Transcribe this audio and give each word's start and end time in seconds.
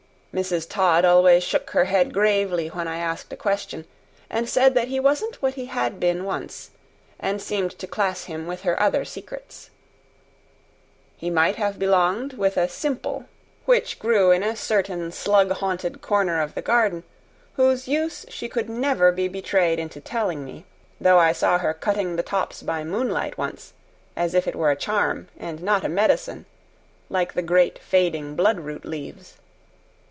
Mrs. 0.33 0.65
Todd 0.69 1.03
always 1.03 1.43
shook 1.43 1.71
her 1.71 1.83
head 1.83 2.13
gravely 2.13 2.69
when 2.69 2.87
I 2.87 2.99
asked 2.99 3.33
a 3.33 3.35
question, 3.35 3.83
and 4.29 4.47
said 4.47 4.75
that 4.75 4.87
he 4.87 4.97
wasn't 4.97 5.41
what 5.41 5.55
he 5.55 5.65
had 5.65 5.99
been 5.99 6.23
once, 6.23 6.69
and 7.19 7.41
seemed 7.41 7.71
to 7.79 7.85
class 7.85 8.23
him 8.23 8.47
with 8.47 8.61
her 8.61 8.81
other 8.81 9.03
secrets. 9.03 9.71
He 11.17 11.29
might 11.29 11.57
have 11.57 11.77
belonged 11.77 12.31
with 12.31 12.55
a 12.55 12.69
simple 12.69 13.25
which 13.65 13.99
grew 13.99 14.31
in 14.31 14.41
a 14.41 14.55
certain 14.55 15.11
slug 15.11 15.51
haunted 15.51 15.99
corner 16.01 16.41
of 16.41 16.55
the 16.55 16.61
garden, 16.61 17.03
whose 17.55 17.89
use 17.89 18.25
she 18.29 18.47
could 18.47 18.69
never 18.69 19.11
be 19.11 19.27
betrayed 19.27 19.79
into 19.79 19.99
telling 19.99 20.45
me, 20.45 20.63
though 21.01 21.19
I 21.19 21.33
saw 21.33 21.57
her 21.57 21.73
cutting 21.73 22.15
the 22.15 22.23
tops 22.23 22.63
by 22.63 22.85
moonlight 22.85 23.37
once, 23.37 23.73
as 24.15 24.33
if 24.33 24.47
it 24.47 24.55
were 24.55 24.71
a 24.71 24.77
charm, 24.77 25.27
and 25.37 25.61
not 25.61 25.83
a 25.83 25.89
medicine, 25.89 26.45
like 27.09 27.33
the 27.33 27.41
great 27.41 27.79
fading 27.79 28.37
bloodroot 28.37 28.85
leaves. 28.85 29.33